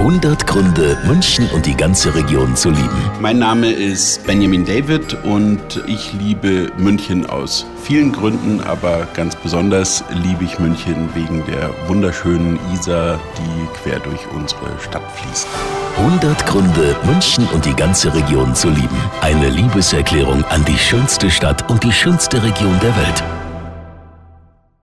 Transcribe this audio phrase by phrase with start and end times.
[0.00, 3.10] 100 Gründe, München und die ganze Region zu lieben.
[3.20, 10.02] Mein Name ist Benjamin David und ich liebe München aus vielen Gründen, aber ganz besonders
[10.24, 15.46] liebe ich München wegen der wunderschönen Isar, die quer durch unsere Stadt fließt.
[15.98, 18.96] 100 Gründe, München und die ganze Region zu lieben.
[19.20, 23.39] Eine Liebeserklärung an die schönste Stadt und die schönste Region der Welt.